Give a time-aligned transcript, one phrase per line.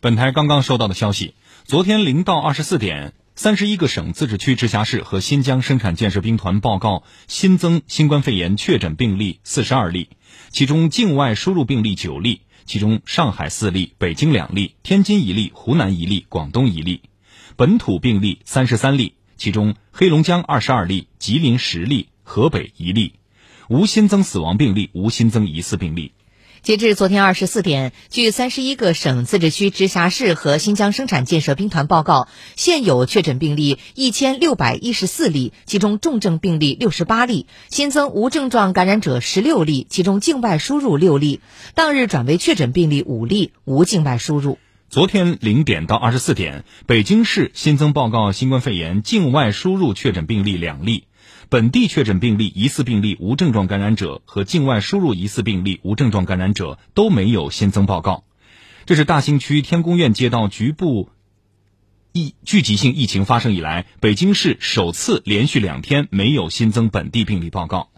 [0.00, 1.34] 本台刚刚收到的消息，
[1.64, 10.10] 昨天零到二十四点，三十一个省、自治区、直辖市和新疆生产建设兵团报告新增新冠肺炎确诊病例四十二例，
[10.50, 17.00] 其中境外输入病例九例，其中上海四例，北京两例，天津一例，湖南一例，广东一例；
[17.56, 23.14] 本土病例三十三例，其中黑龙江二十二例，吉林十例，河北一例，
[23.70, 26.12] 无新增死亡病例，无新增疑似病例。
[26.62, 41.40] 截至昨天二十四点，据三十一个省、自治区、直辖市和新疆生产建设兵团报告，现有确诊病例一千六百一十四例，其中重症病例六十八例，新增无症状感染者十六例，其中境外输入六例，
[41.74, 44.58] 当日转为确诊病例五例，无境外输入。
[44.88, 51.05] 昨天零点到二十四点，北京市新增报告新冠肺炎境外输入确诊病例两例。
[51.48, 58.24] 本地确诊病例、疑似病例、无症状感染者和境外输入疑似病例、无症状感染者都没有新增报告。
[58.84, 61.08] 这是大兴区天宫院街道局部
[62.12, 67.90] 疫聚集性疫情发生以来，北京市首次连续两天没有新增本地病例报告。